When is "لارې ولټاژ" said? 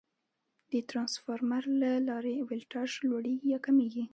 2.07-2.89